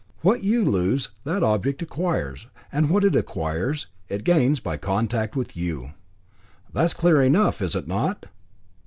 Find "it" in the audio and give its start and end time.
3.03-3.15, 4.09-4.23, 7.75-7.87